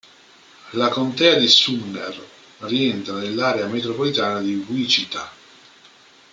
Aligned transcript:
La 0.73 0.89
contea 0.89 1.35
di 1.35 1.47
Sumner 1.47 2.17
rientra 2.61 3.19
nell'area 3.19 3.67
metropolitana 3.67 4.41
di 4.41 4.55
Wichita. 4.55 5.31